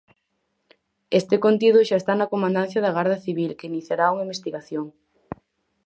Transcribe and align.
Este 1.19 1.35
contido 1.45 1.79
xa 1.87 1.97
está 1.99 2.13
na 2.15 2.31
comandancia 2.33 2.83
da 2.83 2.95
Garda 2.97 3.17
Civil, 3.25 3.51
que 3.57 3.69
iniciará 3.71 4.05
unha 4.13 4.25
investigación. 4.27 4.85